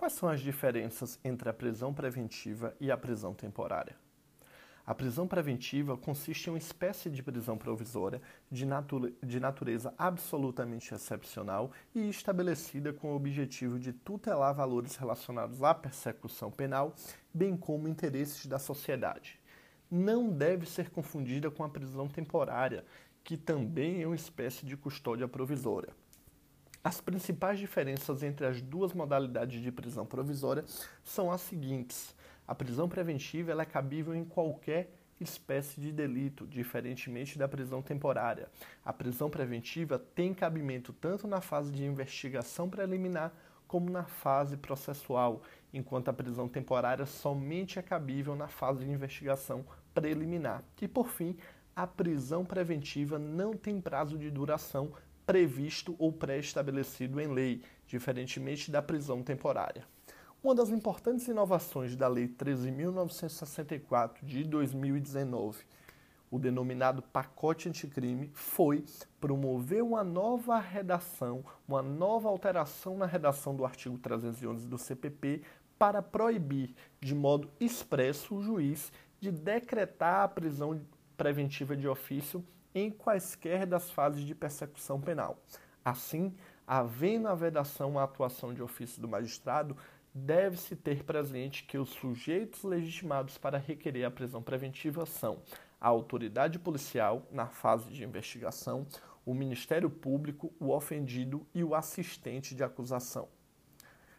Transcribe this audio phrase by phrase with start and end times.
[0.00, 3.94] Quais são as diferenças entre a prisão preventiva e a prisão temporária?
[4.86, 10.94] A prisão preventiva consiste em uma espécie de prisão provisória de, nature de, natureza absolutamente
[10.94, 16.94] excepcional e estabelecida com o objetivo de tutelar valores relacionados à persecução penal,
[17.34, 19.38] bem como interesses da sociedade.
[19.90, 22.86] Não deve ser confundida com a prisão temporária,
[23.22, 25.94] que também é uma espécie de custódia provisória.
[26.82, 30.64] As principais diferenças entre as duas modalidades de prisão provisória
[31.04, 32.16] são as seguintes:
[32.48, 34.90] a prisão preventiva é cabível em qualquer
[35.20, 38.48] espécie de delito, diferentemente da prisão temporária.
[38.82, 43.30] A prisão preventiva tem cabimento tanto na fase de investigação preliminar
[43.68, 45.42] como na fase processual,
[45.72, 50.64] enquanto a prisão temporária somente é cabível na fase de investigação preliminar.
[50.80, 51.36] E por fim,
[51.76, 54.92] a prisão preventiva não tem prazo de duração
[55.30, 59.84] previsto ou pré-estabelecido em lei, diferentemente da prisão temporária.
[60.42, 65.62] Uma das importantes inovações da Lei 13.964 de 2019,
[66.32, 68.84] o denominado pacote anticrime, foi
[69.20, 75.42] promover uma nova redação, uma nova alteração na redação do artigo 311 do CPP
[75.78, 80.80] para proibir de modo expresso o juiz de decretar a prisão
[81.16, 82.44] preventiva de ofício
[82.74, 85.38] em quaisquer das fases de persecução penal.
[85.84, 86.34] Assim,
[86.66, 89.76] havendo a vedação à atuação de ofício do magistrado,
[90.14, 95.42] deve-se ter presente que os sujeitos legitimados para requerer a prisão preventiva são
[95.80, 98.86] a autoridade policial, na fase de investigação,
[99.24, 103.28] o Ministério Público, o ofendido e o assistente de acusação.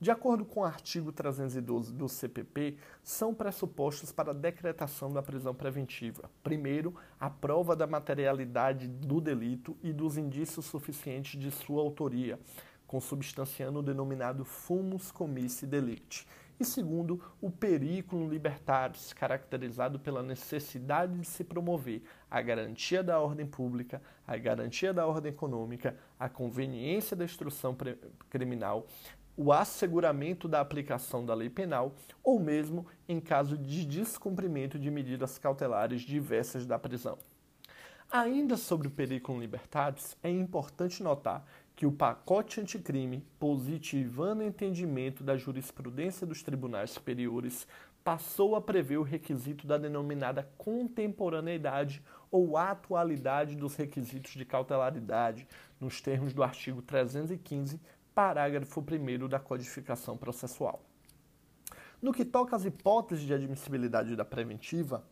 [0.00, 5.54] De acordo com o artigo 312 do CPP, são pressupostos para a decretação da prisão
[5.54, 6.28] preventiva.
[6.42, 12.38] Primeiro, a prova da materialidade do delito e dos indícios suficientes de sua autoria,
[12.86, 16.26] consubstanciando o denominado fumus comissi delicti.
[16.58, 23.46] E segundo, o periculum libertatis, caracterizado pela necessidade de se promover a garantia da ordem
[23.46, 27.76] pública, a garantia da ordem econômica, a conveniência da instrução
[28.30, 28.86] criminal,
[29.36, 35.38] o asseguramento da aplicação da lei penal ou mesmo em caso de descumprimento de medidas
[35.38, 37.18] cautelares diversas da prisão.
[38.10, 41.44] Ainda sobre o periculum libertatis, é importante notar
[41.74, 47.66] que o pacote anticrime, positivando o entendimento da jurisprudência dos tribunais superiores,
[48.04, 55.48] passou a prever o requisito da denominada contemporaneidade ou atualidade dos requisitos de cautelaridade,
[55.80, 57.80] nos termos do artigo 315
[58.14, 60.82] parágrafo 1 da codificação processual.
[62.00, 65.04] No que toca às hipóteses de admissibilidade da preventiva,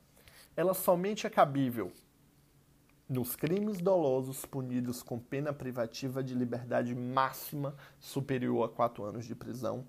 [0.57, 1.91] ela somente é cabível
[3.09, 9.35] nos crimes dolosos punidos com pena privativa de liberdade máxima superior a quatro anos de
[9.35, 9.87] prisão,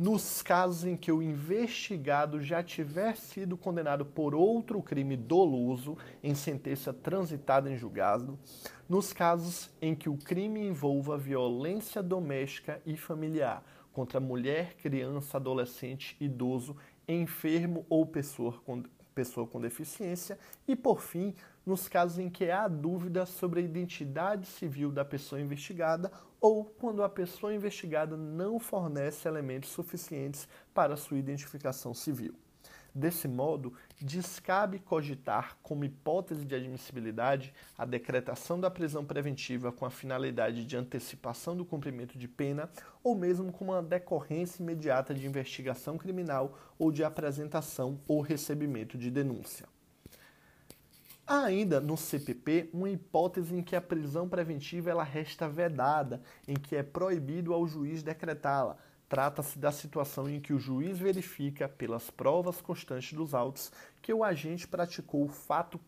[0.00, 6.34] nos casos em que o investigado já tiver sido condenado por outro crime doloso em
[6.34, 8.38] sentença transitada em julgado,
[8.88, 13.62] nos casos em que o crime envolva violência doméstica e familiar
[13.92, 16.74] contra mulher, criança, adolescente, idoso,
[17.06, 18.52] enfermo ou pessoa
[19.14, 21.34] pessoa com deficiência, e por fim,
[21.64, 26.10] nos casos em que há dúvida sobre a identidade civil da pessoa investigada
[26.40, 32.34] ou quando a pessoa investigada não fornece elementos suficientes para sua identificação civil.
[32.94, 39.90] Desse modo, descabe cogitar como hipótese de admissibilidade a decretação da prisão preventiva com a
[39.90, 42.70] finalidade de antecipação do cumprimento de pena
[43.02, 49.10] ou mesmo com uma decorrência imediata de investigação criminal ou de apresentação ou recebimento de
[49.10, 49.66] denúncia.
[51.26, 56.54] Há ainda no CPP uma hipótese em que a prisão preventiva ela resta vedada, em
[56.54, 58.76] que é proibido ao juiz decretá-la.
[59.10, 64.22] Trata-se da situação em que o juiz verifica, pelas provas constantes dos autos, que o
[64.22, 65.80] agente praticou o fato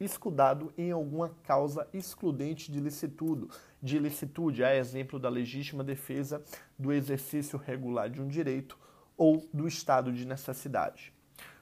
[0.00, 3.46] escudado em alguma causa excludente de licitude,
[3.80, 6.42] de licitude, a exemplo da legítima defesa,
[6.76, 8.76] do exercício regular de um direito
[9.16, 11.12] ou do estado de necessidade.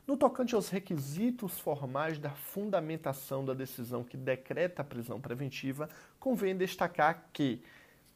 [0.06, 6.56] No tocante aos requisitos formais da fundamentação da decisão que decreta a prisão preventiva, convém
[6.56, 7.62] destacar que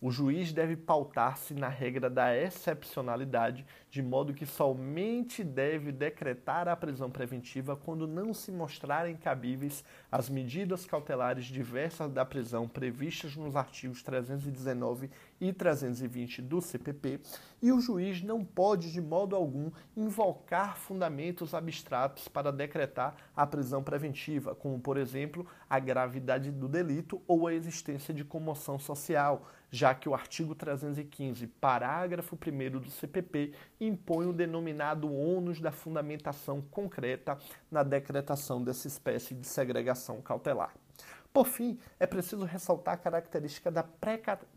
[0.01, 6.77] o juiz deve pautar-se na regra da excepcionalidade, de modo que somente deve decretar a
[6.77, 13.55] prisão preventiva quando não se mostrarem cabíveis as medidas cautelares diversas da prisão previstas nos
[13.55, 17.21] artigos 319 e 320 do CPP,
[17.61, 23.83] e o juiz não pode de modo algum invocar fundamentos abstratos para decretar a prisão
[23.83, 29.95] preventiva, como por exemplo, a gravidade do delito ou a existência de comoção social já
[29.95, 37.39] que o artigo 315, parágrafo 1 do CPP, impõe o denominado ônus da fundamentação concreta
[37.71, 40.75] na decretação dessa espécie de segregação cautelar.
[41.33, 43.85] Por fim, é preciso ressaltar a característica da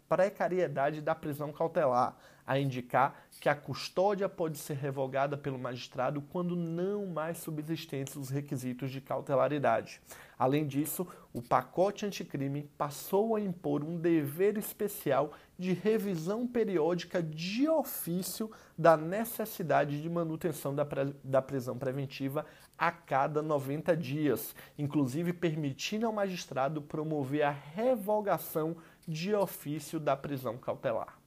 [0.09, 6.55] precariedade da prisão cautelar, a indicar que a custódia pode ser revogada pelo magistrado quando
[6.55, 10.01] não mais subsistentes os requisitos de cautelaridade.
[10.37, 17.69] Além disso, o pacote anticrime passou a impor um dever especial de revisão periódica de
[17.69, 20.85] ofício da necessidade de manutenção da,
[21.23, 22.45] da prisão preventiva
[22.77, 28.75] a cada 90 dias, inclusive permitindo ao magistrado promover a revogação
[29.07, 31.17] de ofício da prisão cautelar.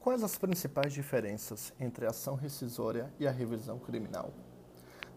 [0.00, 4.32] Quais as principais diferenças entre a ação rescisória e a revisão criminal?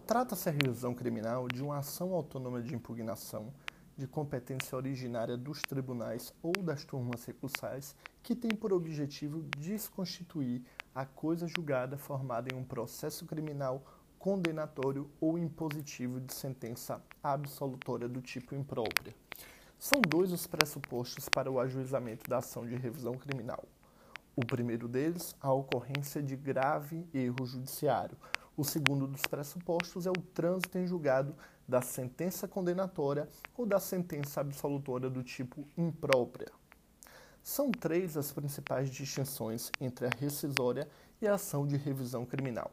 [0.05, 3.53] Trata-se a revisão criminal de uma ação autônoma de impugnação
[4.01, 10.63] de competência originária dos tribunais ou das turmas recursais que tem por objetivo desconstituir
[10.93, 13.83] a coisa julgada formada em um processo criminal
[14.17, 19.13] condenatório ou impositivo de sentença absolutória do tipo imprópria.
[19.77, 23.63] São dois os pressupostos para o ajuizamento da ação de revisão criminal.
[24.35, 28.17] O primeiro deles, a ocorrência de grave erro judiciário.
[28.57, 31.35] O segundo dos pressupostos é o trânsito em julgado
[31.67, 33.27] da sentença condenatória
[33.57, 36.51] ou da sentença absolutória do tipo imprópria.
[37.43, 40.87] São três as principais distinções entre a rescisória
[41.21, 42.71] e a ação de revisão criminal.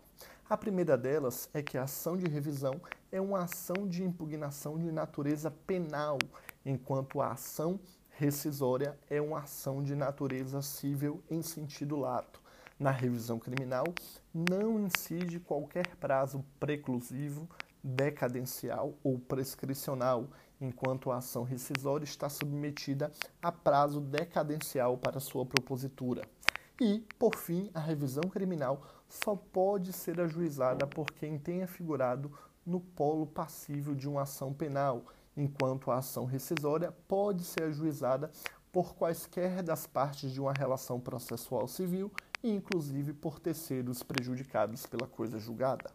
[0.49, 2.81] A primeira delas é que a ação de revisão
[3.13, 6.19] é uma ação de impugnação de natureza penal,
[6.65, 7.79] enquanto a ação
[8.11, 12.41] rescisória é uma ação de natureza civil em sentido lato.
[12.79, 13.85] Na revisão criminal,
[14.33, 17.49] não incide qualquer prazo preclusivo,
[17.83, 20.29] decadencial ou prescricional,
[20.61, 26.23] enquanto a ação rescisória está submetida a prazo decadencial para sua propositura.
[26.81, 32.33] E, por fim, a revisão criminal só pode ser ajuizada por quem tenha figurado
[32.65, 35.05] no polo passível de uma ação penal,
[35.37, 38.31] enquanto a ação rescisória pode ser ajuizada
[38.71, 45.39] por quaisquer das partes de uma relação processual civil inclusive por terceiros prejudicados pela coisa
[45.39, 45.91] julgada.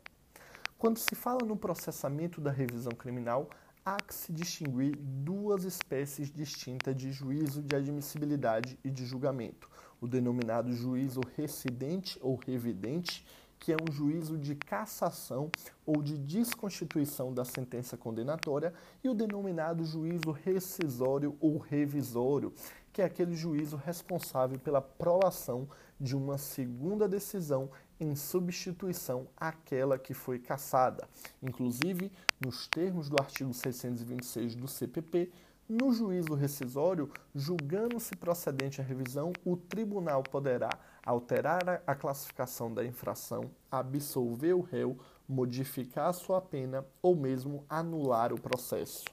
[0.84, 3.50] Quando se fala no processamento da revisão criminal,
[3.86, 9.70] há que se distinguir duas espécies distintas de juízo de admissibilidade e de julgamento:
[10.02, 13.26] o denominado juízo recidente ou revidente
[13.58, 15.50] que é um juízo de cassação
[15.86, 22.54] ou de desconstituição da sentença condenatória, e o denominado juízo rescisório ou revisório,
[22.92, 25.70] que é aquele juízo responsável pela prolação
[26.04, 31.08] de uma segunda decisão em substituição àquela que foi cassada.
[31.42, 32.12] Inclusive,
[32.44, 35.32] nos termos do artigo 626 do CPP,
[35.70, 40.70] no juízo rescisório, julgando-se procedente a revisão, o tribunal poderá
[41.06, 48.34] alterar a classificação da infração, absolver o réu, modificar a sua pena ou mesmo anular
[48.34, 49.06] o processo.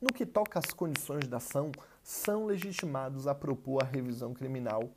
[0.00, 4.88] No que toca às condições da ação, são legitimados a propor a revisão criminal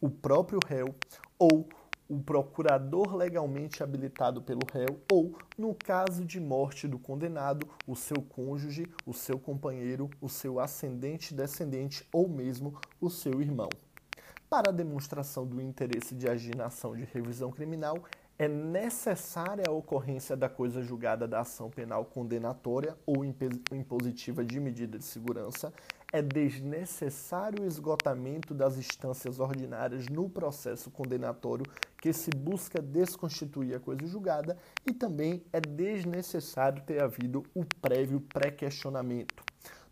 [0.00, 0.94] o próprio réu
[1.38, 1.68] ou
[2.08, 8.20] o procurador legalmente habilitado pelo réu ou, no caso de morte do condenado, o seu
[8.20, 13.70] cônjuge, o seu companheiro, o seu ascendente, descendente ou mesmo o seu irmão.
[14.50, 18.04] Para a demonstração do interesse de agir na ação de revisão criminal,
[18.38, 24.98] é necessária a ocorrência da coisa julgada da ação penal condenatória ou impositiva de medida
[24.98, 25.72] de segurança,
[26.14, 31.66] é desnecessário o esgotamento das instâncias ordinárias no processo condenatório
[32.00, 34.56] que se busca desconstituir a coisa julgada
[34.86, 39.42] e também é desnecessário ter havido o prévio pré-questionamento.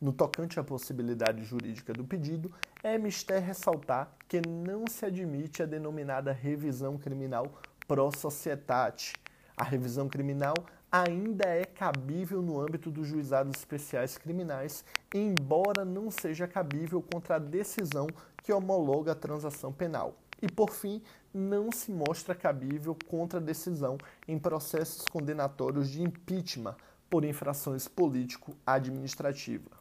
[0.01, 2.53] No tocante à possibilidade jurídica do pedido,
[2.85, 9.15] é mister ressaltar que não se admite a denominada revisão criminal pro societate.
[9.57, 10.55] A revisão criminal
[10.93, 14.85] ainda é cabível no âmbito dos juizados especiais criminais,
[15.15, 18.07] embora não seja cabível contra a decisão
[18.43, 20.19] que homologa a transação penal.
[20.43, 21.01] E, por fim,
[21.33, 23.97] não se mostra cabível contra a decisão
[24.29, 26.77] em processos condenatórios de impeachment
[27.09, 29.73] por infrações político-administrativas.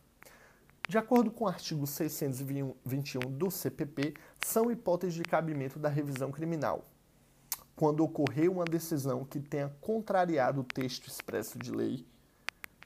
[0.88, 4.14] De acordo com o artigo 621 do CPP,
[4.46, 6.86] são hipóteses de cabimento da revisão criminal
[7.82, 12.06] quando ocorrer uma decisão que tenha contrariado o texto expresso de lei,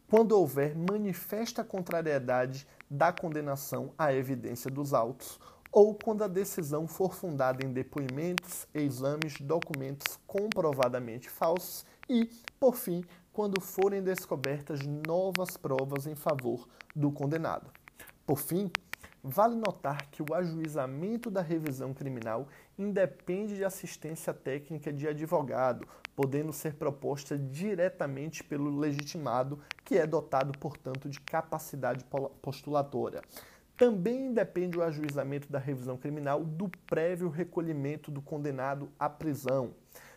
[0.10, 5.38] quando houver manifesta contrariedade da condenação à evidência dos autos,
[5.70, 13.04] ou quando a decisão for fundada em depoimentos, exames, documentos comprovadamente falsos e, por fim,
[13.34, 17.70] quando forem descobertas novas provas em favor do condenado.
[18.26, 18.72] Por fim,
[19.28, 26.54] Vale notar que o ajuizamento da revisão criminal independe de assistência técnica de advogado, podendo
[26.54, 32.06] ser proposta diretamente pelo legitimado, que é dotado, portanto, de capacidade
[32.40, 33.24] postulatória.
[33.76, 39.74] Também independe o ajuizamento da revisão criminal do prévio recolhimento do condenado à prisão.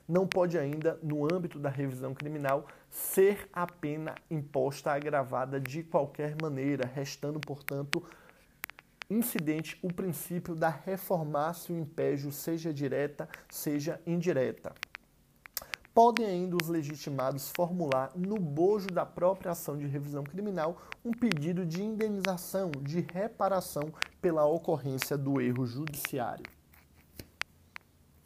[0.07, 6.37] Não pode ainda, no âmbito da revisão criminal, ser a pena imposta agravada de qualquer
[6.43, 8.05] maneira, restando, portanto,
[9.11, 14.75] incidente o princípio da reformácio impégio, seja direta, seja indireta
[15.99, 21.67] podem ainda os legitimados formular, no bojo da própria ação de revisão criminal, um pedido
[21.67, 26.58] de indenização, de reparação pela ocorrência do erro judiciário.